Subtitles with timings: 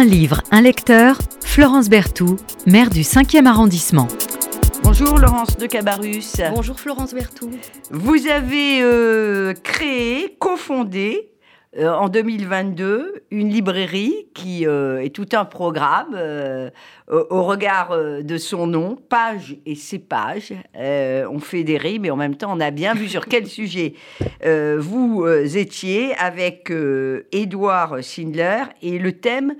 [0.00, 4.08] Un livre, un lecteur, Florence Berthoud, maire du 5e arrondissement.
[4.82, 6.36] Bonjour Laurence de Cabarus.
[6.54, 7.50] Bonjour Florence Berthoud.
[7.90, 11.32] Vous avez euh, créé, cofondé
[11.76, 16.18] euh, en 2022 une librairie qui euh, est tout un programme
[17.06, 20.54] au, regard de son nom, Pages et ses pages.
[20.74, 23.92] on fait des rimes et en même temps on a bien vu sur quel sujet
[24.78, 26.72] vous étiez avec
[27.32, 29.56] Édouard Schindler et le thème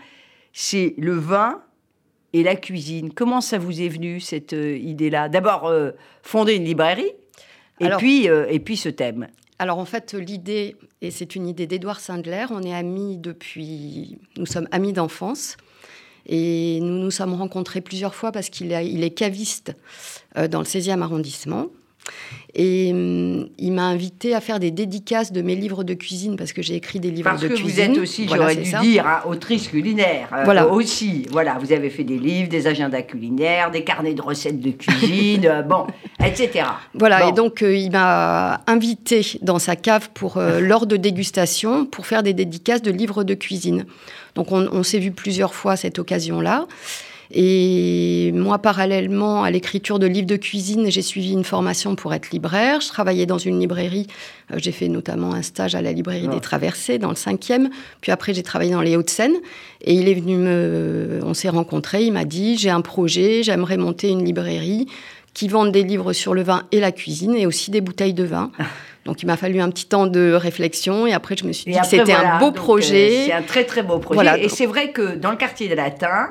[0.53, 1.63] c'est le vin
[2.33, 3.13] et la cuisine.
[3.13, 5.29] Comment ça vous est venu cette euh, idée-là?
[5.29, 5.93] D'abord, euh,
[6.23, 7.13] fonder une librairie,
[7.81, 9.29] et, puis, euh, et puis ce thème.
[9.59, 14.19] Alors en fait, l'idée, et c'est une idée d'Édouard Sindler, on est amis depuis...
[14.37, 15.57] Nous sommes amis d'enfance.
[16.27, 19.75] Et nous nous sommes rencontrés plusieurs fois parce qu'il il est caviste
[20.37, 21.69] dans le 16e arrondissement.
[22.55, 26.53] Et hum, il m'a invité à faire des dédicaces de mes livres de cuisine parce
[26.53, 27.51] que j'ai écrit des livres de cuisine.
[27.51, 30.29] Parce que vous êtes aussi, j'aurais dû dire, hein, autrice culinaire.
[30.33, 30.67] Euh, voilà.
[30.67, 34.73] Aussi, voilà, vous avez fait des livres, des agendas culinaires, des carnets de recettes de
[34.73, 35.87] cuisine, euh, bon,
[36.25, 36.65] etc.
[36.95, 42.07] Voilà, et donc euh, il m'a invité dans sa cave pour lors de dégustation pour
[42.07, 43.85] faire des dédicaces de livres de cuisine.
[44.35, 46.67] Donc on, on s'est vu plusieurs fois à cette occasion-là.
[47.33, 52.31] Et moi, parallèlement à l'écriture de livres de cuisine, j'ai suivi une formation pour être
[52.31, 52.81] libraire.
[52.81, 54.09] Je travaillais dans une librairie.
[54.53, 56.41] Euh, j'ai fait notamment un stage à la librairie des ah.
[56.41, 57.71] Traversées, dans le cinquième.
[58.01, 59.35] Puis après, j'ai travaillé dans les Hauts-de-Seine.
[59.83, 61.21] Et il est venu me...
[61.23, 62.03] On s'est rencontrés.
[62.03, 64.87] Il m'a dit, j'ai un projet, j'aimerais monter une librairie
[65.33, 68.25] qui vende des livres sur le vin et la cuisine et aussi des bouteilles de
[68.25, 68.51] vin.
[69.05, 71.79] Donc il m'a fallu un petit temps de réflexion et après je me suis dit
[71.79, 73.11] que c'était un beau projet.
[73.11, 74.45] Euh, c'est un très très beau projet.
[74.45, 76.31] Et c'est vrai que dans le quartier de Latin,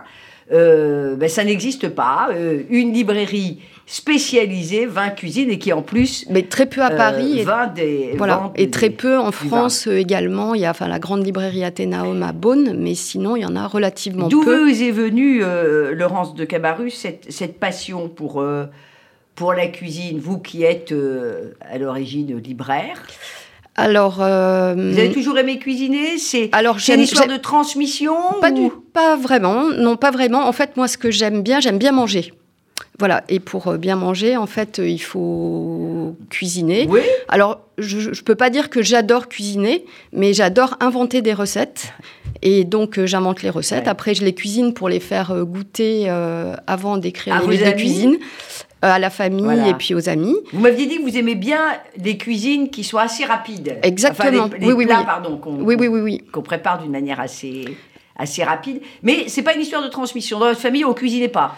[0.51, 2.29] euh, ben, ça n'existe pas.
[2.33, 7.43] Euh, une librairie spécialisée vin cuisine et qui en plus mais très peu à Paris
[7.47, 10.53] euh, et, des voilà et très peu en France également.
[10.53, 13.55] Il y a enfin la grande librairie Athénaum à Beaune mais sinon il y en
[13.55, 15.41] a relativement peu d'où vous est venue
[15.91, 18.43] Laurence de Cabarrus cette, cette passion pour
[19.33, 20.93] pour la cuisine vous qui êtes
[21.61, 23.07] à l'origine libraire?
[23.79, 26.17] Alors, euh, vous avez toujours aimé cuisiner?
[26.17, 29.69] C'est alors une histoire de transmission Pas du, pas vraiment.
[29.69, 30.47] Non, pas vraiment.
[30.47, 32.33] En fait, moi, ce que j'aime bien, j'aime bien manger.
[32.97, 33.23] Voilà.
[33.29, 36.87] Et pour euh, bien manger, en fait, euh, il faut cuisiner.
[36.89, 36.99] Oui.
[37.29, 41.93] Alors, je, ne peux pas dire que j'adore cuisiner, mais j'adore inventer des recettes.
[42.41, 43.87] Et donc, j'invente les recettes.
[43.87, 46.09] Après, je les cuisine pour les faire goûter
[46.67, 48.17] avant d'écrire les livres de cuisine.
[48.85, 50.37] Euh, à la famille et puis aux amis.
[50.53, 51.59] Vous m'aviez dit que vous aimez bien
[51.97, 53.77] des cuisines qui soient assez rapides.
[53.83, 54.45] Exactement.
[54.45, 57.65] Enfin, les, oui, plats, oui, pardon, qu'on oui, oui, oui, qu'on prépare d'une manière assez
[58.15, 58.81] assez rapide.
[59.03, 60.39] Mais c'est pas une histoire de transmission.
[60.39, 61.57] Dans votre famille, on cuisinait pas.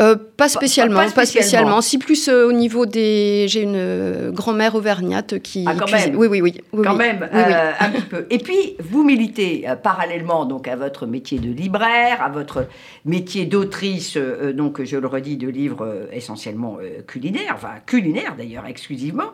[0.00, 4.74] Euh, pas, spécialement, pas, spécialement, Si plus euh, au niveau des, j'ai une euh, grand-mère
[4.74, 6.16] auvergnate qui ah, quand même.
[6.16, 6.54] Oui, oui, oui.
[6.82, 8.26] quand même, un petit peu.
[8.30, 12.66] Et puis vous militez parallèlement donc à votre métier de libraire, à votre
[13.04, 19.32] métier d'autrice, donc je le redis, de livres essentiellement culinaires, enfin culinaires d'ailleurs exclusivement.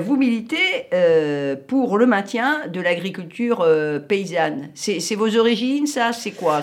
[0.00, 0.88] Vous militez
[1.66, 3.66] pour le maintien de l'agriculture
[4.06, 4.68] paysanne.
[4.74, 6.12] C'est vos origines, ça?
[6.12, 6.62] C'est quoi?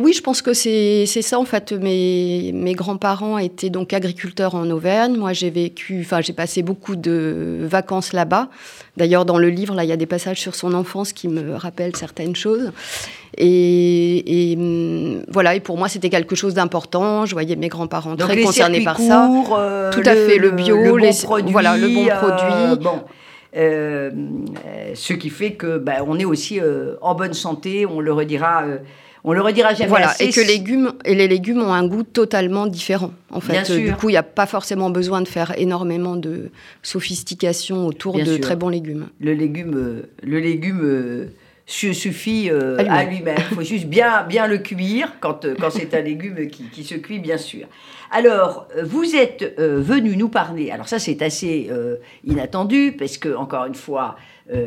[0.00, 1.38] Oui, je pense que c'est ça.
[1.38, 5.16] En fait, mes, mes grands-parents étaient donc agriculteurs en Auvergne.
[5.16, 8.48] Moi, j'ai vécu, enfin, j'ai passé beaucoup de vacances là-bas.
[8.96, 11.56] D'ailleurs, dans le livre, là, il y a des passages sur son enfance qui me
[11.56, 12.72] rappellent certaines choses.
[13.36, 17.26] Et, hum, voilà, et pour moi, c'était quelque chose d'important.
[17.26, 19.28] Je voyais mes grands-parents très concernés par ça.
[19.58, 22.84] Euh, Tout à fait, le bio, le bon produit, voilà, le bon produit.
[22.84, 23.00] bon.
[23.56, 24.10] Euh,
[24.94, 28.64] ce qui fait que ben, on est aussi euh, en bonne santé, on le redira
[29.24, 32.66] on le redira jamais voilà, Et que légumes, et les légumes ont un goût totalement
[32.66, 33.12] différent.
[33.30, 36.50] En fait, du coup, il n'y a pas forcément besoin de faire énormément de
[36.82, 39.08] sophistication autour de très bons légumes.
[39.20, 41.30] Le légume, le légume
[41.66, 43.36] suffit euh, à lui-même.
[43.50, 46.84] Il faut juste bien, bien le cuire quand, euh, quand c'est un légume qui, qui,
[46.84, 47.66] se cuit, bien sûr.
[48.10, 51.70] Alors, euh, vous êtes venu nous parler, alors ça c'est assez
[52.24, 54.16] inattendu, parce que, encore une fois,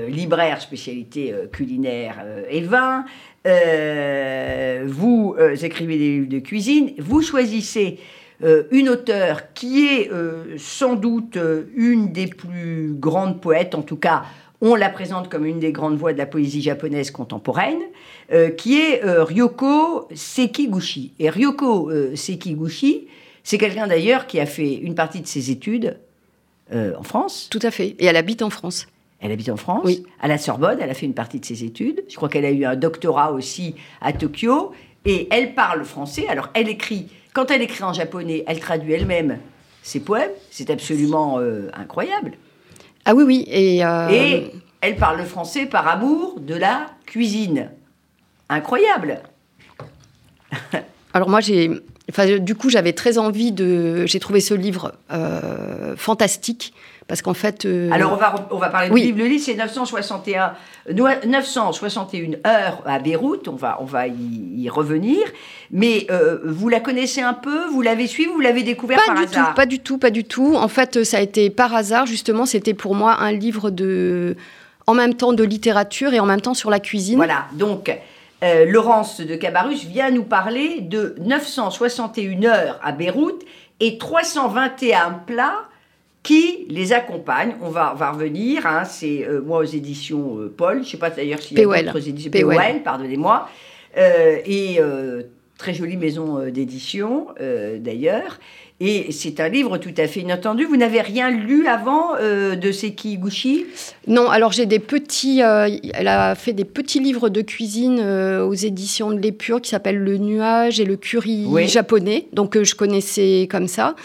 [0.08, 3.06] libraire, spécialité culinaire et vin,
[3.46, 8.00] vous écrivez des livres de cuisine, vous choisissez
[8.72, 10.12] une auteure qui est
[10.58, 11.38] sans doute
[11.76, 14.24] une des plus grandes poètes, en tout cas
[14.62, 17.80] on la présente comme une des grandes voix de la poésie japonaise contemporaine,
[18.32, 21.14] euh, qui est euh, Ryoko Sekiguchi.
[21.20, 23.08] Et Ryoko euh, Sekiguchi,
[23.44, 25.98] c'est quelqu'un d'ailleurs qui a fait une partie de ses études
[26.70, 27.48] en France.
[27.50, 27.96] Tout à fait.
[27.98, 28.88] Et elle habite en France.
[29.20, 29.82] Elle habite en France.
[29.84, 30.04] Oui.
[30.20, 32.04] À la Sorbonne, elle a fait une partie de ses études.
[32.08, 34.72] Je crois qu'elle a eu un doctorat aussi à Tokyo.
[35.06, 36.28] Et elle parle français.
[36.28, 39.40] Alors, elle écrit, quand elle écrit en japonais, elle traduit elle-même
[39.82, 40.32] ses poèmes.
[40.52, 41.40] C'est absolument
[41.74, 42.34] incroyable.
[43.10, 43.46] Ah oui, oui.
[43.50, 47.72] Euh, et, elle parle le français par amour de la cuisine.
[48.50, 49.22] Incroyable.
[51.14, 51.72] Alors moi, j'ai,
[52.10, 54.06] enfin, du coup, j'avais très envie de.
[54.06, 56.74] J'ai trouvé ce livre euh, fantastique
[57.08, 57.66] parce qu'en fait.
[57.66, 59.02] euh, Alors, on va, on va parler oui.
[59.02, 59.20] du livre.
[59.20, 60.54] Le livre, c'est 961,
[60.94, 63.48] no- 961 heures à Beyrouth.
[63.48, 64.14] On va, on va y,
[64.58, 65.20] y revenir.
[65.72, 67.68] Mais euh, vous la connaissez un peu?
[67.72, 69.50] Vous l'avez suivi Vous l'avez découvert Pas par du hasard?
[69.50, 70.56] tout, pas du tout, pas du tout.
[70.56, 72.46] En fait, ça a été par hasard, justement.
[72.46, 74.36] C'était pour moi un livre de,
[74.86, 77.16] en même temps de littérature et en même temps sur la cuisine.
[77.18, 77.90] Voilà, donc
[78.44, 83.44] euh, Laurence de Cabarrus vient nous parler de 961 heures à Beyrouth
[83.80, 85.64] et 321 plats
[86.22, 87.56] qui les accompagnent.
[87.62, 91.10] On va, revenir, hein, c'est euh, moi aux éditions euh, Paul, je ne sais pas
[91.10, 92.56] d'ailleurs s'il y a d'autres éditions, POL.
[92.84, 93.50] Pardonnez-moi,
[93.96, 94.80] et
[95.58, 97.30] très jolie maison d'édition
[97.80, 98.40] d'ailleurs.
[98.80, 100.66] Et c'est un livre tout à fait inattendu.
[100.66, 103.66] Vous n'avez rien lu avant euh, de Seki Gushi
[104.06, 105.42] Non, alors j'ai des petits.
[105.42, 109.72] euh, elle a fait des petits livres de cuisine euh, aux éditions de l'Épure qui
[109.72, 111.68] s'appellent Le Nuage et le Curry Oui.
[111.68, 112.28] japonais.
[112.34, 113.96] Donc je connaissais comme ça.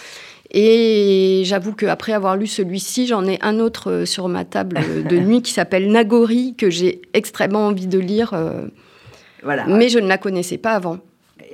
[0.55, 4.79] Et j'avoue qu'après avoir lu celui-ci, j'en ai un autre sur ma table
[5.09, 8.35] de nuit qui s'appelle Nagori, que j'ai extrêmement envie de lire,
[9.43, 9.67] Voilà.
[9.67, 10.99] mais je ne la connaissais pas avant.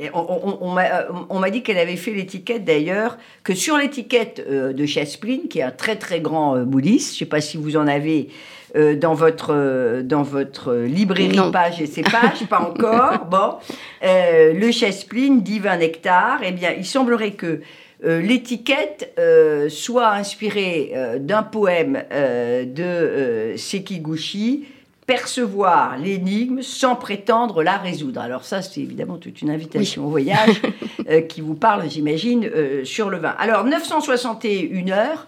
[0.00, 3.55] Et on on- on m'a euh, on m'a dit qu'elle avait fait l'étiquette d'ailleurs, que
[3.55, 7.19] sur l'étiquette euh, de Chaspline, qui est un très très grand euh, bouddhiste, je ne
[7.21, 8.29] sais pas si vous en avez
[8.77, 11.50] euh, dans votre, dans votre librairie Non.
[11.50, 13.25] page et ses pages, pas encore.
[13.31, 13.55] Bon,
[14.03, 17.61] le Chaspline, divin nectar, eh bien, il semblerait que
[18.03, 19.19] l'étiquette
[19.69, 24.67] soit inspirée d'un poème de Sekiguchi,
[25.09, 28.21] percevoir l'énigme sans prétendre la résoudre.
[28.21, 30.61] Alors ça, c'est évidemment toute une invitation au voyage
[31.09, 33.35] euh, qui vous parle, j'imagine, euh, sur le vin.
[33.39, 35.27] Alors, 961 heures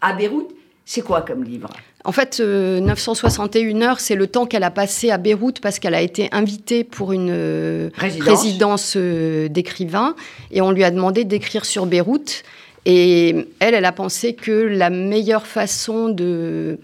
[0.00, 0.50] à Beyrouth,
[0.84, 1.70] c'est quoi comme livre?
[2.04, 5.94] En fait, euh, 961 heures, c'est le temps qu'elle a passé à Beyrouth parce qu'elle
[5.94, 8.28] a été invitée pour une euh, Résidence.
[8.28, 10.16] résidence euh, d'écrivain
[10.50, 12.42] et on lui a demandé d'écrire sur Beyrouth.
[12.86, 16.80] Et elle, elle a pensé que la meilleure façon de,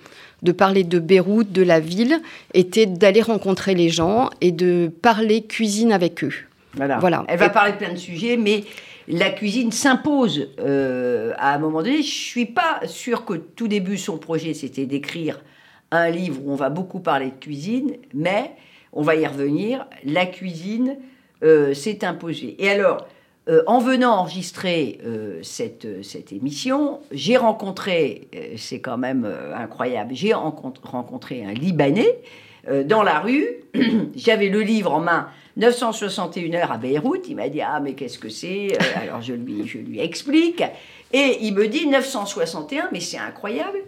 [0.46, 2.20] de parler de Beyrouth, de la ville,
[2.54, 6.32] était d'aller rencontrer les gens et de parler cuisine avec eux.
[6.74, 6.98] Voilà.
[6.98, 7.24] Voilà.
[7.28, 8.64] Elle va Et- parler de plein de sujets, mais
[9.08, 11.98] la cuisine s'impose euh, à un moment donné.
[11.98, 15.40] Je suis pas sûre que tout début son projet c'était d'écrire
[15.90, 18.52] un livre où on va beaucoup parler de cuisine, mais
[18.92, 19.86] on va y revenir.
[20.04, 20.96] La cuisine
[21.42, 22.56] euh, s'est imposée.
[22.58, 23.06] Et alors,
[23.48, 29.32] euh, en venant enregistrer euh, cette, euh, cette émission, j'ai rencontré, euh, c'est quand même
[29.54, 32.18] incroyable, j'ai rencontré, un Libanais
[32.84, 33.46] dans la rue.
[34.16, 37.28] J'avais le livre en main, 961 heures à Beyrouth.
[37.28, 40.64] Il m'a dit Ah, mais qu'est-ce que c'est Alors je lui, je lui explique.
[41.12, 43.78] Et il me dit 961, mais c'est incroyable.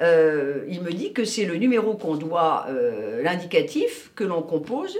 [0.00, 2.68] Il me dit que c'est le numéro qu'on doit,
[3.24, 4.96] l'indicatif que l'on compose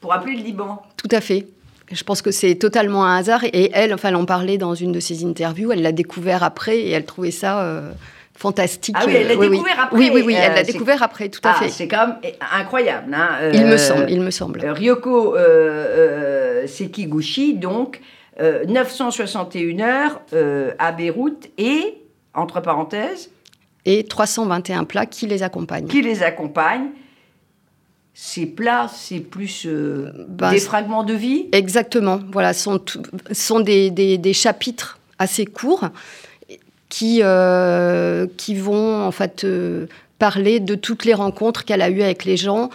[0.00, 0.82] pour appeler le Liban.
[0.96, 1.46] Tout à fait.
[1.90, 3.44] Je pense que c'est totalement un hasard.
[3.44, 5.72] Et elle, enfin, elle en parlait dans une de ses interviews.
[5.72, 7.90] Elle l'a découvert après et elle trouvait ça euh,
[8.34, 8.94] fantastique.
[8.98, 9.98] Ah oui, elle l'a Euh, découvert après.
[9.98, 11.68] Oui, oui, oui, Euh, elle l'a c'est- découvert après, tout à Ah, fait.
[11.68, 12.16] c'est quand même
[12.52, 13.12] incroyable.
[13.14, 13.50] hein.
[13.52, 14.64] Il me Euh, semble, il me semble.
[14.64, 18.00] Euh, Ryoko euh, euh, Sekiguchi, donc
[18.40, 21.98] euh, 961 heures euh, à Beyrouth et,
[22.34, 23.30] entre parenthèses,
[23.84, 25.86] Et 321 plats qui les accompagnent.
[25.88, 26.86] qui les accompagne.
[28.14, 31.46] Ces plats, c'est plus euh, Ben, des c'est- fragments de vie.
[31.52, 32.20] Exactement.
[32.30, 32.80] Voilà, sont,
[33.32, 35.88] sont des, des- des chapitres assez courts
[36.88, 39.86] qui, euh, qui vont en fait euh,
[40.18, 42.68] parler de toutes les rencontres qu'elle a eues avec les gens.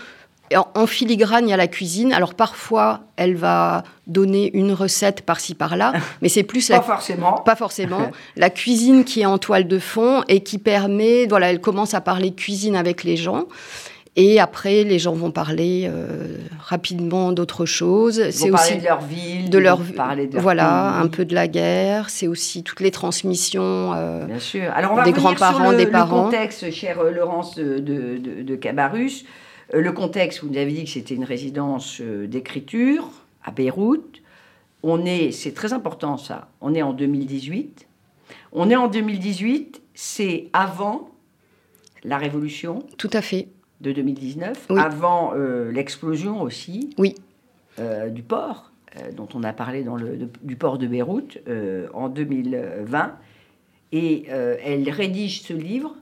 [0.56, 2.14] En, en filigrane, il y a la cuisine.
[2.14, 7.34] Alors parfois, elle va donner une recette par-ci par-là, mais c'est plus la Pas forcément.
[7.34, 8.12] pas forcément.
[8.38, 12.02] La cuisine qui est en toile de fond et qui permet, voilà, elle commence à
[12.02, 13.46] parler cuisine avec les gens.
[14.20, 18.18] Et après, les gens vont parler euh, rapidement d'autres choses.
[18.18, 21.06] Ils vont parler aussi de leur ville, de leur parler de leur voilà, pays.
[21.06, 22.10] un peu de la guerre.
[22.10, 23.94] C'est aussi toutes les transmissions.
[23.94, 24.72] euh, Bien sûr.
[24.74, 29.24] Alors on va Des grands-parents, sur le, contexte, chère euh, Laurence de, de, de- Cabarrus.
[29.76, 33.08] Euh, le contexte, vous nous avez dit que c'était une résidence d'écriture
[33.44, 34.24] à Beyrouth.
[34.82, 37.86] On est, c'est très important ça, on est en 2018.
[38.52, 41.10] On est en 2018, c'est avant
[42.04, 43.50] la révolution tout à fait.
[43.82, 44.80] De 2019, Oui.
[44.80, 47.16] avant euh, l'explosion aussi Oui.
[47.80, 51.38] euh, du port, euh, dont on a parlé dans le, de- du port de Beyrouth
[51.94, 53.14] en 2020.
[53.94, 55.96] Et elle rédige ce livre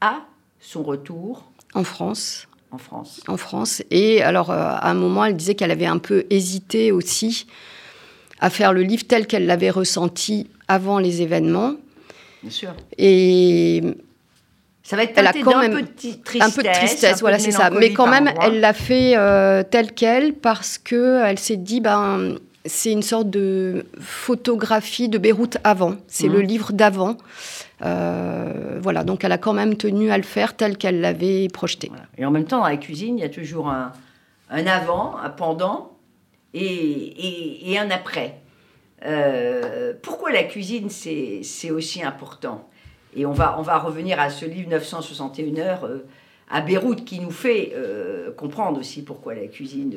[0.00, 0.20] à
[0.58, 2.48] son retour En France.
[2.70, 3.20] en France.
[3.28, 3.82] En France.
[3.90, 7.46] Et alors, à un moment, elle disait qu'elle avait un peu hésité aussi
[8.40, 11.74] à faire le livre tel qu'elle l'avait ressenti avant les événements.
[12.42, 12.70] Bien sûr.
[12.96, 13.82] Et
[14.86, 16.42] Ça va être Elle a quand même peu de tristesse.
[16.42, 17.70] un peu de tristesse, voilà, c'est ça.
[17.70, 22.36] Mais quand même, elle l'a fait euh, tel quel parce que elle s'est dit, ben,
[22.64, 25.96] c'est une sorte de photographie de Beyrouth avant.
[26.06, 26.42] C'est le mmh.
[26.42, 27.16] livre d'avant.
[27.82, 31.90] Euh, voilà, donc elle a quand même tenu à le faire tel qu'elle l'avait projeté.
[32.16, 33.90] Et en même temps, dans la cuisine, il y a toujours un,
[34.48, 35.96] avant, un pendant
[36.54, 38.38] et, un après.
[39.04, 42.68] Euh, pourquoi la cuisine, c'est aussi important?
[43.16, 46.06] Et on va, on va revenir à ce livre 961 heures euh,
[46.48, 47.74] à Beyrouth qui nous fait
[48.36, 49.96] comprendre aussi pourquoi la cuisine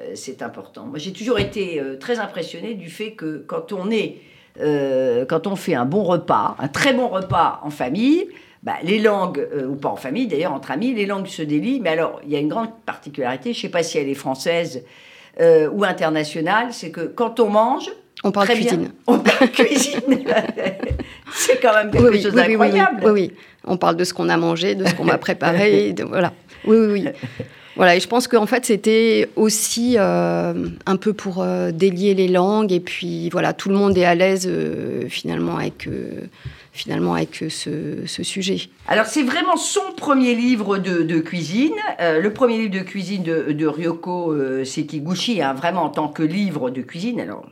[0.00, 0.86] euh, c'est important.
[0.86, 4.16] Moi, j'ai toujours été euh, très impressionnée du fait que quand on est,
[4.60, 8.26] euh, quand on fait un bon repas, un très bon repas en famille,
[8.64, 11.80] bah, les langues, ou pas en famille d'ailleurs, entre amis, les langues se délient.
[11.80, 14.14] Mais alors, il y a une grande particularité, je ne sais pas si elle est
[14.14, 14.84] française
[15.38, 17.90] ou internationale, c'est que quand on mange,
[18.22, 18.92] on parle cuisine.
[19.06, 20.00] on parle cuisine.
[21.36, 23.00] c'est quand même quelque chose d'incroyable.
[23.04, 23.32] Oui, oui,
[23.64, 25.92] On parle de ce qu'on a mangé, de ce qu'on m'a préparé.
[25.96, 26.32] de, voilà.
[26.64, 27.08] Oui, oui, oui.
[27.76, 32.28] Voilà, et je pense qu'en fait, c'était aussi euh, un peu pour euh, délier les
[32.28, 35.88] langues, et puis voilà, tout le monde est à l'aise euh, finalement avec
[36.72, 38.68] finalement avec ce, sujet.
[38.86, 43.52] Alors c'est vraiment son premier livre de, cuisine, euh, le premier livre de cuisine de,
[43.52, 47.18] de Ryoko euh, Sekiguchi, hein, vraiment en tant que livre de cuisine.
[47.18, 47.46] Alors,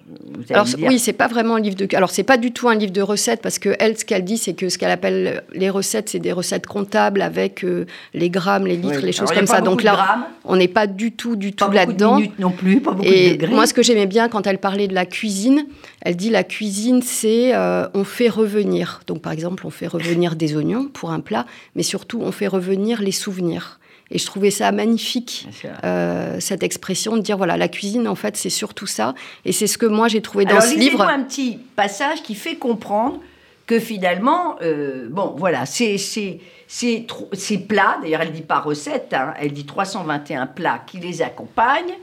[0.51, 2.93] alors oui, c'est pas vraiment un livre de, alors c'est pas du tout un livre
[2.93, 6.11] de recettes parce que elle, ce qu'elle dit, c'est que ce qu'elle appelle les recettes,
[6.11, 9.63] c'est des recettes comptables avec euh, les grammes, les litres, les choses comme ça.
[9.63, 12.21] Donc là, on n'est pas du tout, du tout là-dedans.
[12.39, 13.55] non plus, pas beaucoup Et de degrés.
[13.55, 15.65] moi, ce que j'aimais bien quand elle parlait de la cuisine,
[16.03, 17.55] elle dit la cuisine, c'est
[17.95, 19.01] on fait revenir.
[19.07, 22.47] Donc, par exemple, on fait revenir des oignons pour un plat, mais surtout, on fait
[22.47, 23.81] revenir les souvenirs.
[24.11, 25.49] Et je trouvais ça magnifique,
[25.85, 29.15] euh, cette expression de dire voilà, la cuisine, en fait, c'est surtout ça.
[29.47, 31.01] Et c'est ce que moi, j'ai trouvé dans ce livre.
[31.03, 33.21] un petit passage qui fait comprendre
[33.67, 39.53] que finalement, euh, bon, voilà, c'est ces plats, d'ailleurs, elle dit pas recette, hein, elle
[39.53, 41.95] dit 321 plats qui les accompagnent.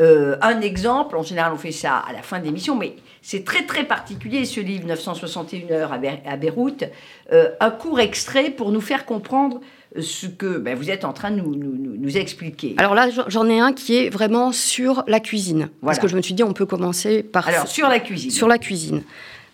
[0.00, 3.44] Euh, un exemple, en général, on fait ça à la fin de l'émission, mais c'est
[3.44, 6.84] très très particulier ce livre 961 heures à, Beyrouth,
[7.32, 9.60] euh, un court extrait pour nous faire comprendre
[10.00, 12.74] ce que ben, vous êtes en train de nous, nous, expliquer.
[12.78, 15.68] Alors là, j'en ai un qui est vraiment sur la cuisine.
[15.84, 17.46] Parce que je me suis dit, on peut commencer par...
[17.46, 18.30] Alors, sur la cuisine.
[18.30, 19.02] Sur la cuisine.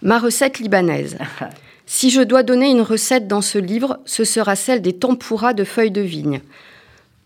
[0.01, 1.19] Ma recette libanaise.
[1.87, 5.65] si je dois donner une recette dans ce livre, ce sera celle des tempuras de
[5.65, 6.41] feuilles de vigne.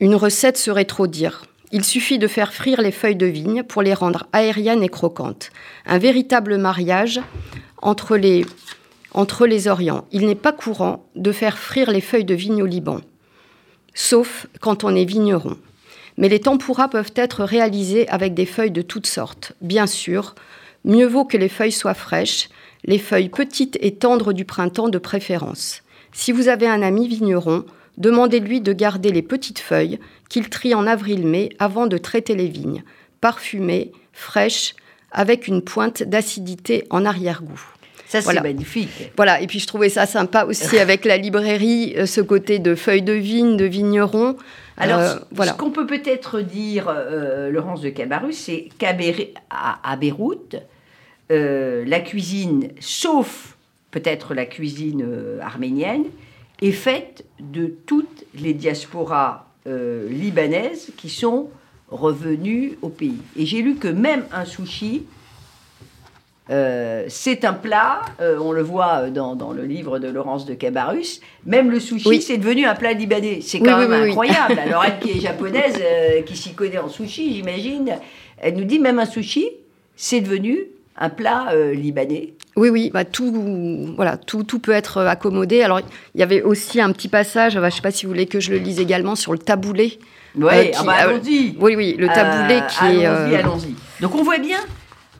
[0.00, 1.44] Une recette serait trop dire.
[1.74, 5.50] Il suffit de faire frire les feuilles de vigne pour les rendre aériennes et croquantes.
[5.86, 7.18] Un véritable mariage
[7.80, 8.44] entre les,
[9.68, 10.04] Orients.
[10.12, 13.00] Il n'est pas courant de faire frire les feuilles de vigne au Liban,
[13.94, 15.56] sauf quand on est vigneron.
[16.18, 19.52] Mais les tempuras peuvent être réalisés avec des feuilles de toutes sortes.
[19.62, 20.34] Bien sûr,
[20.84, 22.50] mieux vaut que les feuilles soient fraîches,
[22.84, 25.82] les feuilles petites et tendres du printemps de préférence.
[26.12, 27.64] Si vous avez un ami vigneron,
[27.98, 32.82] demandez-lui de garder les petites feuilles qu'il trie en avril-mai avant de traiter les vignes,
[33.20, 34.74] parfumées, fraîches,
[35.10, 37.60] avec une pointe d'acidité en arrière-goût.
[38.06, 39.10] Ça, c'est magnifique.
[39.16, 42.74] Voilà, et puis je trouvais ça sympa aussi avec la librairie, euh, ce côté de
[42.74, 44.36] feuilles de vigne, de vignerons.
[44.76, 45.52] Alors, euh, voilà.
[45.52, 50.56] ce qu'on peut peut-être dire, euh, Laurence de Cabarrus, c'est qu'à Beyrouth,
[51.30, 53.56] la cuisine, sauf
[53.90, 55.06] peut-être la cuisine
[55.40, 56.04] arménienne,
[56.62, 61.50] est faite de toutes les diasporas euh, libanaises qui sont
[61.88, 63.18] revenues au pays.
[63.36, 65.04] Et j'ai lu que même un sushi,
[66.50, 70.54] euh, c'est un plat, euh, on le voit dans, dans, le livre de Laurence de
[70.54, 73.40] Cabarrus, même le sushi, c'est devenu un plat libanais.
[73.42, 74.58] C'est quand même incroyable.
[74.64, 75.80] Alors elle qui est japonaise,
[76.26, 77.98] qui s'y connaît en sushi, j'imagine,
[78.38, 79.48] elle nous dit même un sushi,
[79.96, 80.66] c'est devenu
[80.96, 82.34] un plat libanais.
[82.56, 85.62] Oui, oui, bah, tout, voilà, tout, tout peut être accommodé.
[85.62, 85.80] Alors,
[86.14, 88.26] il y avait aussi un petit passage, bah, je ne sais pas si vous voulez
[88.26, 89.98] que je le lise également, sur le taboulé.
[90.34, 91.56] Oui, euh, ah bah, allons-y.
[91.58, 93.06] oui, oui, le taboulé euh, qui est...
[93.06, 93.74] Allons-y, allons-y.
[94.00, 94.60] Donc, on voit bien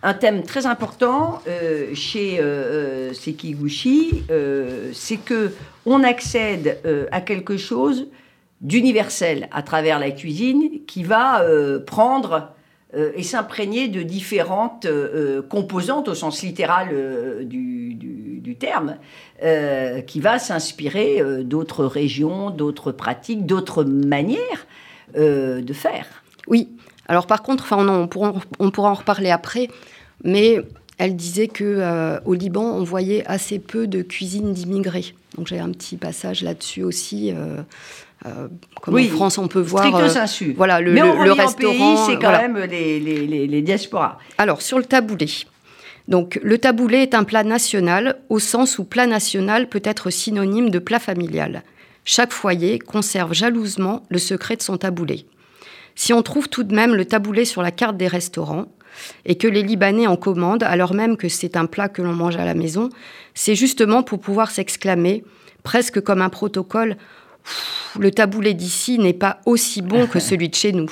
[0.03, 2.41] un thème très important euh, chez
[3.15, 4.25] Sekiguchi,
[4.93, 5.53] c'est que
[5.87, 8.09] on accède à quelque chose
[8.61, 11.45] d'universel à travers la cuisine qui va
[11.87, 12.41] prendre euh,
[12.95, 18.97] et s'imprégner de différentes euh, composantes au sens littéral euh, du, terme,
[20.07, 24.67] qui va s'inspirer d'autres régions, d'autres pratiques, d'autres manières
[25.17, 26.23] de faire.
[26.47, 26.69] Oui.
[27.09, 29.69] Alors par contre, enfin, on, pourra, en reparler après,
[30.23, 30.61] mais
[30.99, 35.15] elle disait que au Liban, on voyait assez peu de cuisine d'immigrés.
[35.37, 37.33] Donc j'ai un petit passage là-dessus aussi.
[37.33, 37.63] Euh,
[38.81, 39.95] comme en France, on peut voir.
[39.95, 40.55] Euh, sensu.
[40.57, 42.07] Voilà, le, Mais le, restaurant.
[42.07, 44.19] c'est quand même les, les, les, diasporas.
[44.39, 45.27] Alors, sur le taboulé.
[46.09, 50.71] Donc, le taboulé est un plat national, au sens où plat national peut être synonyme
[50.71, 51.63] de plat familial.
[52.05, 55.27] Chaque foyer conserve jalousement le secret de son taboulé.
[55.95, 58.67] si on trouve tout de même le taboulé sur la carte des restaurants
[59.27, 62.37] et que les Libanais en commandent, alors même que c'est un plat que l'on mange
[62.37, 62.89] à la maison,
[63.35, 65.23] c'est justement pour pouvoir s'exclamer,
[65.63, 66.97] presque comme un protocole,
[67.99, 70.91] le taboulé d'ici n'est pas aussi bon que celui de chez nous.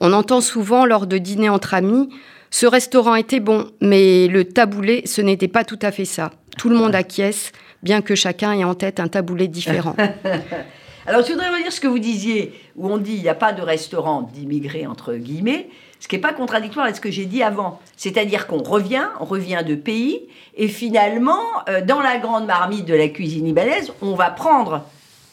[0.00, 2.08] On entend souvent lors de dîners entre amis,
[2.50, 6.30] ce restaurant était bon, mais le taboulé, ce n'était pas tout à fait ça.
[6.56, 7.52] Tout le monde acquiesce,
[7.82, 9.96] bien que chacun ait en tête un taboulé différent.
[11.06, 13.52] Alors, je voudrais redire ce que vous disiez, où on dit il n'y a pas
[13.52, 15.68] de restaurant d'immigrés, entre guillemets,
[16.00, 17.80] ce qui n'est pas contradictoire avec ce que j'ai dit avant.
[17.96, 20.22] C'est-à-dire qu'on revient, on revient de pays,
[20.56, 24.84] et finalement, euh, dans la grande marmite de la cuisine libanaise, on va prendre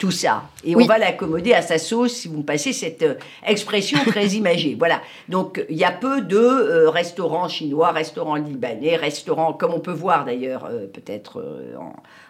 [0.04, 0.42] tout ça.
[0.64, 3.14] Et on va l'accommoder à sa sauce, si vous me passez cette euh,
[3.46, 4.76] expression très imagée.
[4.78, 5.00] Voilà.
[5.30, 9.92] Donc, il y a peu de euh, restaurants chinois, restaurants libanais, restaurants, comme on peut
[9.92, 11.42] voir d'ailleurs, euh, peut-être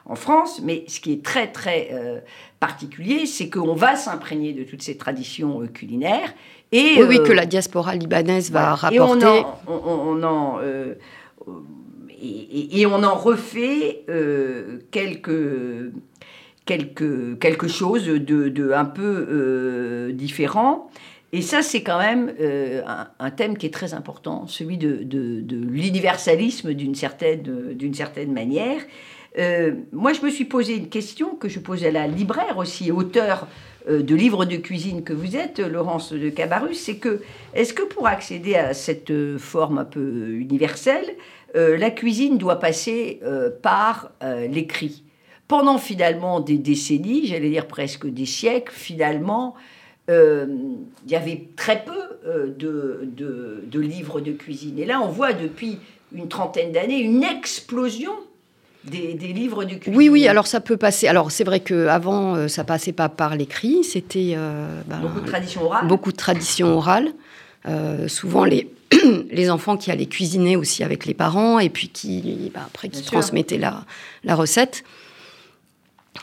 [0.07, 0.61] en, France.
[0.63, 1.91] Mais ce qui est très, très
[2.61, 6.33] particulier, c'est qu'on va s'imprégner de toutes ces traditions culinaires.
[6.71, 9.27] Et, oui, que la diaspora libanaise va rapporter.
[9.27, 10.61] Et on en.
[12.23, 14.05] et, et, on en refait
[14.93, 15.91] quelques
[16.67, 20.91] quelque, quelque chose de, de un peu euh, différent.
[21.33, 22.83] Et ça, c'est quand même euh,
[23.19, 27.43] un, thème qui est très important, celui de, de, de l'universalisme d'une certaine,
[27.93, 28.81] certaine manière.
[29.37, 32.93] Euh, moi, je me suis posé une question que je posais à la libraire aussi,
[32.93, 33.49] auteur
[33.87, 37.21] de livres de cuisine que vous êtes, Laurence de Cabarus, c'est que
[37.53, 41.05] est-ce que pour accéder à cette forme un peu universelle,
[41.55, 43.21] la cuisine doit passer
[43.61, 44.13] par
[44.49, 45.04] l'écrit?
[45.49, 49.55] Pendant finalement des décennies, j'allais dire presque des siècles, finalement,
[50.11, 50.47] euh,
[51.07, 51.93] il y avait très peu
[52.27, 53.09] euh, de,
[53.67, 54.79] de, livres de cuisine.
[54.79, 55.79] Et là, on voit depuis
[56.15, 58.13] une trentaine d'années une explosion
[58.85, 59.97] des, des, livres de cuisine.
[59.97, 61.09] Oui, oui, alors ça peut passer.
[61.09, 64.37] Alors c'est vrai qu'avant, euh, ça passait pas par l'écrit, c'était.
[64.87, 65.87] Ben, beaucoup de tradition orale.
[65.87, 67.13] Beaucoup de tradition orale.
[68.09, 68.71] souvent, les,
[69.31, 73.03] les enfants qui allaient cuisiner aussi avec les parents et puis qui, ben, après, qui
[73.03, 73.85] transmettaient la,
[74.23, 74.85] la recette.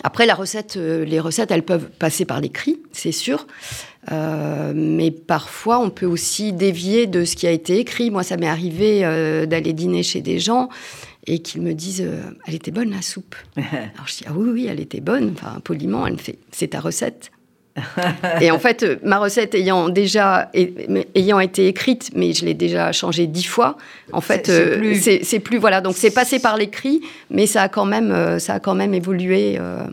[0.04, 3.46] Après, la recette, euh, les recettes, elles peuvent passer par l'écrit, c'est sûr.
[4.12, 8.10] Euh, mais parfois, on peut aussi dévier de ce qui a été écrit.
[8.10, 10.70] Moi, ça m'est arrivé euh, d'aller dîner chez des gens
[11.28, 12.08] et qu'ils me disent
[12.48, 13.36] Elle était bonne la soupe.
[13.58, 15.34] Alors je dis Ah oui, oui, elle était bonne.
[15.36, 17.32] Enfin, poliment, elle me fait C'est ta recette
[18.42, 20.52] et en fait, ma recette ayant déjà
[21.16, 23.78] ayant été écrite, mais je l'ai déjà changée dix fois.
[24.12, 25.58] En fait, c'est plus...
[25.58, 25.82] voilà.
[25.82, 28.94] Donc c'est passé par l'écrit, mais ça a quand même euh, ça a quand même
[28.94, 29.58] évolué.
[29.60, 29.84] Euh.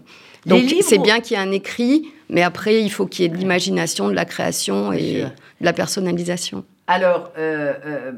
[0.46, 3.30] Donc c'est bien qu'il y ait un écrit, mais après il faut qu'il y ait
[3.30, 5.22] de l'imagination, de la création et
[5.60, 6.64] de la personnalisation.
[6.86, 8.12] Alors euh,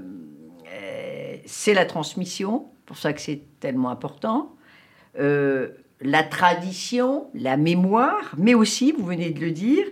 [1.44, 4.54] c'est la transmission, pour ça que c'est tellement important
[6.00, 9.84] la tradition, la mémoire, mais aussi, vous venez de le dire,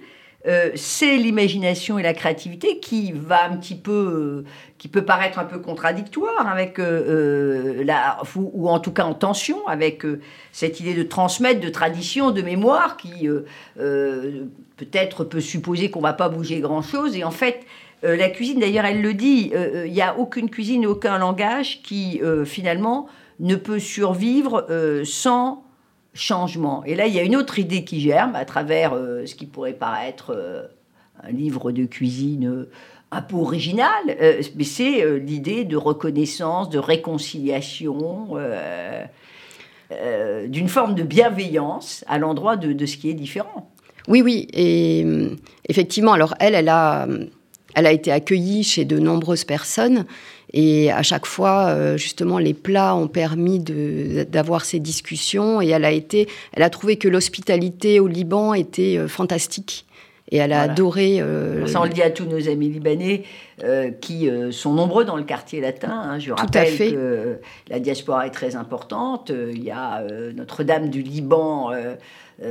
[0.46, 5.40] euh, c'est l'imagination et la créativité qui va un petit peu, euh, qui peut paraître
[5.40, 10.06] un peu contradictoire avec euh, la, ou, en tout cas en tension avec
[10.52, 13.28] cette idée de transmettre, de tradition, de mémoire qui
[13.76, 17.66] peut-être peut supposer qu'on va pas bouger grand chose et en fait
[18.02, 19.52] la cuisine d'ailleurs elle le dit,
[19.86, 23.08] il n'y a aucune cuisine, aucun langage qui finalement
[23.40, 24.66] ne peut survivre
[25.04, 25.64] sans
[26.18, 26.84] changement.
[26.84, 29.46] Et là, il y a une autre idée qui germe à travers euh, ce qui
[29.46, 30.64] pourrait paraître euh,
[31.22, 32.70] un livre de cuisine euh,
[33.10, 33.88] un peu original,
[34.54, 38.36] mais c'est l'idée de reconnaissance, de réconciliation,
[40.46, 43.72] d'une forme de bienveillance à l'endroit de, de, ce qui est différent.
[44.08, 45.06] Oui, oui, et
[45.70, 47.08] effectivement, alors elle, elle a,
[47.74, 50.04] elle a été accueillie chez de nombreuses personnes.
[50.52, 55.60] Et à chaque fois, euh, justement, les plats ont permis d'avoir ces discussions.
[55.60, 59.84] Et elle a été, elle a trouvé que l'hospitalité au Liban était euh, fantastique.
[60.30, 61.22] Et elle a adoré.
[61.22, 63.24] Euh, Ça, on le dit à tous nos amis libanais
[64.02, 65.90] qui sont nombreux dans le quartier latin.
[65.90, 66.18] Hein.
[66.18, 69.32] Je rappelle que la diaspora est très importante.
[69.32, 70.04] Il y a
[70.36, 71.94] Notre-Dame du Liban euh,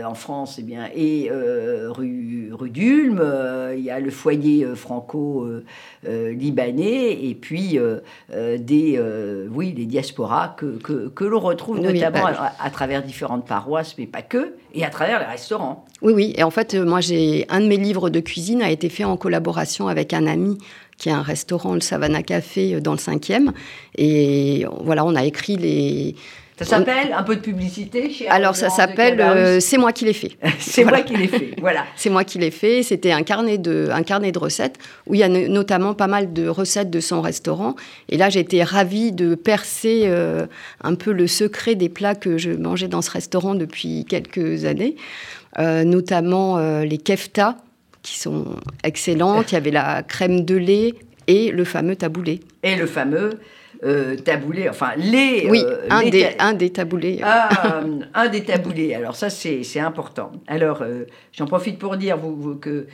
[0.04, 4.68] en France, eh bien, et euh, rue, rue d'Ulm, euh, il y a le foyer
[4.76, 7.80] franco-libanais, et puis
[8.30, 9.02] des,
[9.50, 14.22] oui, les diasporas que, que, l'on retrouve notamment bah à, travers différentes paroisses, mais pas
[14.22, 15.86] que, et à travers les restaurants.
[16.02, 18.90] Oui, oui, et en fait, moi, j'ai un de mes livres de cuisine a été
[18.90, 20.58] fait en collaboration avec un ami
[20.98, 23.54] qui a un restaurant, le Savannah Café, dans le 5e.
[23.98, 26.18] Et voilà, on a écrit les,
[26.58, 30.14] ça s'appelle un peu de publicité chez Alors ça s'appelle euh, C'est moi qui l'ai
[30.14, 30.38] fait.
[30.60, 31.86] c'est moi qui l'ai fait, voilà.
[31.96, 32.82] c'est moi qui l'ai fait.
[32.82, 36.34] C'était un carnet de un carnet de recettes où il y a notamment pas mal
[36.34, 37.76] de recettes de son restaurant.
[38.10, 40.48] Et là j'étais ravie de percer euh,
[40.84, 44.96] un peu le secret des plats que je mangeais dans ce restaurant depuis quelques années,
[45.60, 47.58] euh, notamment les kefta
[48.02, 48.46] qui sont
[48.84, 49.52] excellentes.
[49.52, 50.96] Il y avait la crème de lait
[51.28, 52.40] et le fameux taboulé.
[52.64, 53.40] Et le fameux
[53.84, 55.48] euh, taboulé, enfin les...
[55.50, 57.20] Oui, euh, un, les des, ta- un des taboulés.
[57.24, 58.94] Ah, euh, un des taboulés.
[58.94, 60.32] Alors ça, c'est important.
[60.48, 62.88] Alors, euh, j'en profite pour dire vous, vous, que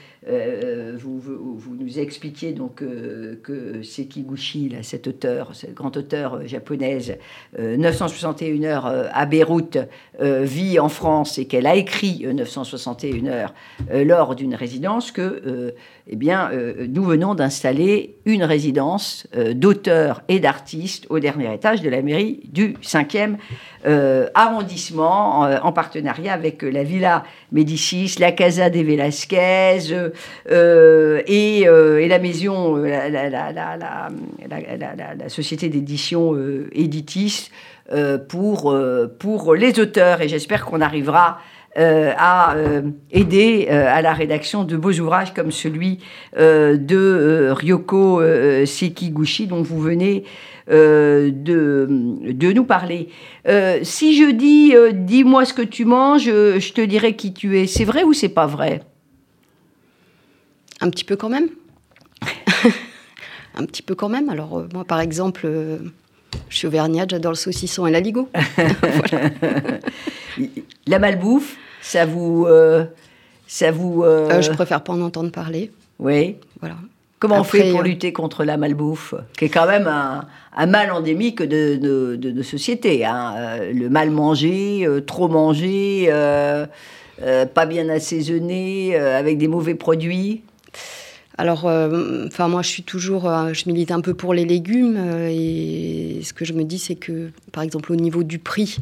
[0.98, 2.76] vous, vous, vous nous expliquiez donc
[3.44, 7.18] que Sekiguchi, là, cet auteur, cette grande auteure euh, japonaise,
[7.60, 9.78] euh, 961 heures à Beyrouth,
[10.20, 13.54] vit en France et qu'elle a écrit euh, 961 heures
[13.92, 15.74] lors d'une résidence que,
[16.06, 21.82] eh bien, euh, nous venons d'installer une résidence euh, d'auteurs et d'artistes au dernier étage
[21.82, 23.36] de la mairie du 5e
[23.86, 29.78] euh, arrondissement, en, en partenariat avec la Villa Médicis, la Casa des Velasquez
[30.50, 31.66] et,
[32.08, 34.10] la maison, la, la-
[35.30, 36.38] société d'édition
[36.74, 37.50] Editis
[38.28, 38.76] pour,
[39.20, 40.22] pour les auteurs.
[40.22, 41.40] Et j'espère qu'on arrivera
[41.78, 46.00] euh, à euh, aider euh, à la rédaction de beaux ouvrages comme celui
[46.38, 50.24] euh, de euh, Ryoko euh, Sekiguchi dont vous venez
[50.70, 51.88] euh, de,
[52.32, 53.10] de nous parler.
[53.48, 57.34] Euh, si je dis euh, dis-moi ce que tu manges, euh, je te dirai qui
[57.34, 57.68] tu es.
[57.68, 58.82] C'est vrai ou c'est pas vrai?
[60.80, 61.50] Un petit peu quand même.
[63.56, 64.30] un petit peu quand même.
[64.30, 65.78] Alors, euh, moi, par exemple, euh,
[66.50, 68.30] je suis auvergnate, j'adore le saucisson et l'aligot.
[70.88, 72.86] La malbouffe, ça vous euh,
[73.48, 75.70] ça vous euh, Euh, je préfère pas en entendre parler.
[76.00, 76.36] oui.
[76.60, 76.76] Voilà.
[77.20, 80.26] Comment on fait Après, pour lutter contre la malbouffe, qui est quand même un,
[80.58, 83.60] un mal endémique de, de, de- de société hein.
[83.74, 86.66] Le mal manger, euh, trop manger, euh,
[87.54, 90.42] pas bien assaisonné, avec des mauvais produits.
[91.38, 94.98] Alors, euh, enfin, moi, je suis toujours, euh, je milite un peu pour les légumes
[94.98, 98.78] euh, et ce que je me dis, c'est que, par exemple, au niveau du prix,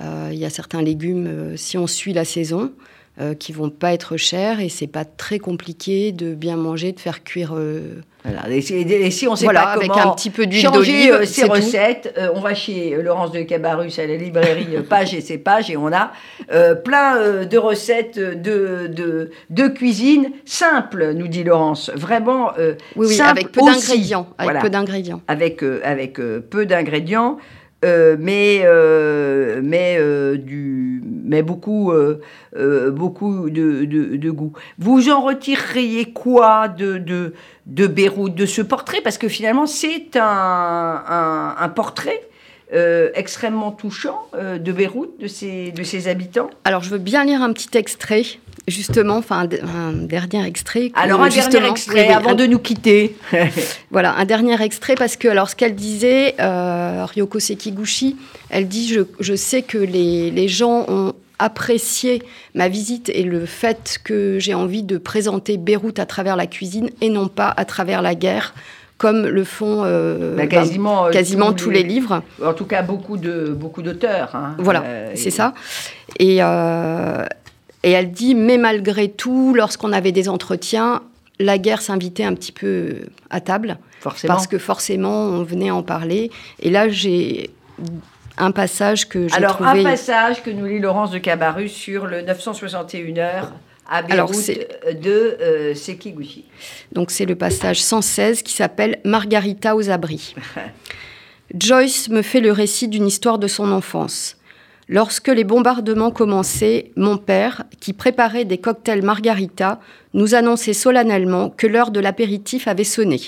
[0.00, 2.72] il y a certains légumes, euh, si on suit la saison,
[3.18, 7.00] euh, qui vont pas être chers et c'est pas très compliqué de bien manger, de
[7.00, 7.54] faire cuire.
[7.56, 8.46] euh, Voilà.
[8.54, 10.60] Et, si- et si on ne sait voilà, pas avec comment un petit peu d'huile
[10.60, 10.78] changer
[11.08, 11.50] d'olive, euh, tout.
[11.50, 15.22] recettes, euh, on va chez euh, Laurence de Cabarrus à la librairie euh, Page et
[15.22, 16.12] ses pages et on a
[16.52, 21.90] euh, plein euh, de recettes de, de, de cuisine simples, nous dit Laurence.
[21.94, 24.26] Vraiment euh, Oui, oui, simples avec peu d'ingrédients.
[24.36, 24.60] Avec Voilà.
[24.60, 25.22] peu d'ingrédients.
[25.26, 27.38] avec, euh, avec euh, peu d'ingrédients,
[27.84, 31.92] euh, mais, euh, mais, euh, du, mais beaucoup,
[32.90, 34.52] beaucoup de, de- goût.
[34.78, 37.34] Vous en retireriez quoi de, de,
[37.66, 39.00] de Beyrouth, de ce portrait?
[39.02, 42.20] Parce que finalement, c'est un, un portrait
[42.74, 46.50] euh, extrêmement touchant euh, de Beyrouth, de ses, de ses habitants.
[46.64, 48.22] Alors, je veux bien lire un petit extrait,
[48.66, 50.90] justement, enfin, un, un dernier extrait.
[50.96, 53.16] Alors, un dernier extrait oui, oui, avant un- de nous quitter.
[53.92, 58.16] Voilà, un dernier extrait parce que, alors, ce qu'elle disait, euh, Ryoko Sekiguchi,
[58.50, 62.22] elle dit je, je sais que les, les gens ont apprécié
[62.54, 66.90] ma visite et le fait que j'ai envie de présenter Beyrouth à travers la cuisine
[67.00, 68.54] et non pas à travers la guerre,
[68.98, 72.22] comme le font euh, Bah, ben, quasiment euh, quasiment tous les livres.
[72.44, 74.34] En tout cas, beaucoup de beaucoup d'auteurs.
[74.34, 74.54] hein.
[74.58, 75.52] Voilà, Euh, c'est et- ça.
[76.18, 81.02] Et, et elle dit, mais malgré tout, lorsqu'on avait des entretiens,
[81.38, 82.94] la guerre s'invitait un petit peu
[83.30, 84.32] à table, Forcément.
[84.34, 86.30] parce que forcément, on venait en parler.
[86.60, 87.50] Et là, j'ai
[88.38, 89.80] un passage que j'ai Alors, trouvé...
[89.80, 93.52] un passage que nous lit Laurence de Cabarrus sur le 961 heures
[93.88, 94.50] à Beyrouth
[95.00, 96.44] de euh, Sekiguchi.
[96.92, 100.34] Donc c'est le passage 116 qui s'appelle Margarita aux abris.
[101.54, 104.36] Joyce me fait le récit d'une histoire de son enfance.
[104.88, 109.80] Lorsque les bombardements commençaient, mon père, qui préparait des cocktails Margarita,
[110.14, 113.20] nous annonçait solennellement que l'heure de l'apéritif avait sonné.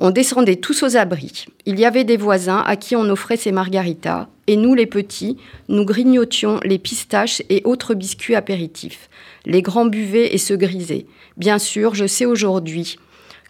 [0.00, 1.46] On descendait tous aux abris.
[1.66, 5.36] Il y avait des voisins à qui on offrait ces margaritas, et nous, les petits,
[5.68, 9.08] nous grignotions les pistaches et autres biscuits apéritifs.
[9.44, 11.06] Les grands buvaient et se grisaient.
[11.36, 12.98] Bien sûr, je sais aujourd'hui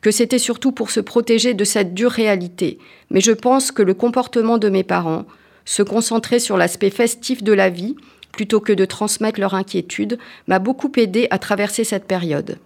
[0.03, 2.79] que c'était surtout pour se protéger de cette dure réalité,
[3.11, 5.25] mais je pense que le comportement de mes parents,
[5.65, 7.97] se concentrer sur l'aspect festif de la vie,
[8.33, 12.59] plutôt que de transmettre leur inquiétude, m'a beaucoup aidé à traverser cette période.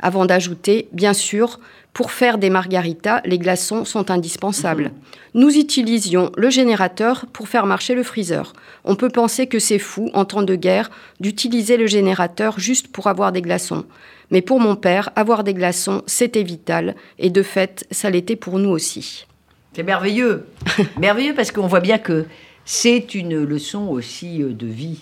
[0.00, 1.60] Avant d'ajouter, bien sûr,
[1.92, 4.90] pour faire des margaritas, les glaçons sont indispensables.
[5.34, 8.52] Nous utilisions le générateur pour faire marcher le freezer.
[8.84, 13.06] On peut penser que c'est fou, en temps de guerre, d'utiliser le générateur juste pour
[13.06, 13.84] avoir des glaçons.
[14.30, 18.58] Mais pour mon père, avoir des glaçons, c'était vital, et de fait, ça l'était pour
[18.58, 19.26] nous aussi.
[19.74, 20.46] C'est merveilleux.
[20.98, 22.24] merveilleux parce qu'on voit bien que
[22.64, 25.00] c'est une leçon aussi euh, de vie.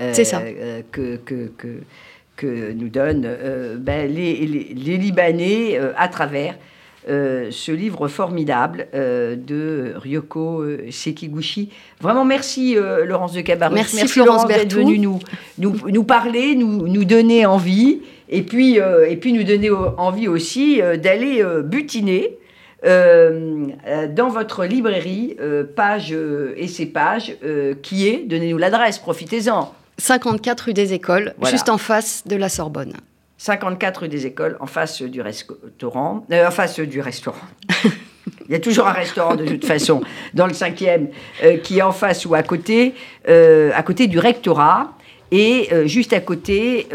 [0.00, 0.40] euh, C'est ça.
[0.40, 1.80] euh, que, que, que,
[2.36, 6.54] que nous donnent euh, ben, les, les- les Libanais euh, à travers
[7.08, 11.70] euh, ce livre formidable euh, de Ryoko Sekiguchi.
[12.00, 13.74] Vraiment, merci euh, Laurence de Cabarrus.
[13.74, 15.20] Merci, Florence d'être venue nous,
[15.58, 18.00] nous, nous parler, nous, nous donner envie.
[18.28, 22.38] Et puis, et puis nous donner envie aussi d'aller butiner
[22.82, 25.36] dans votre librairie,
[25.76, 26.12] page
[26.56, 27.36] et ces pages,
[27.82, 31.52] qui est, donnez-nous l'adresse, profitez-en, 54 rue des Écoles, Voilà.
[31.52, 32.94] juste en face de la Sorbonne.
[33.38, 37.36] 54 rue des Écoles, en face du restaurant, euh, en face du restaurant.
[38.48, 40.02] Il y a toujours un restaurant de toute façon
[40.34, 41.08] dans le cinquième
[41.44, 42.94] euh, qui est en face ou à côté,
[43.28, 44.92] euh, à côté du rectorat
[45.32, 46.86] et euh, juste à côté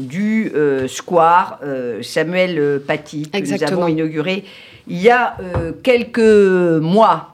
[0.00, 0.52] du
[0.88, 1.60] square
[2.02, 4.44] Samuel Paty que nous avons inauguré
[4.88, 5.36] il y a
[5.82, 7.31] quelques mois.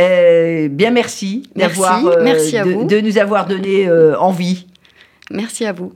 [0.00, 2.84] Euh, bien merci Merci, d'avoir euh, merci à de, vous.
[2.84, 4.66] de nous avoir donné euh, envie.
[5.30, 5.92] Merci à vous.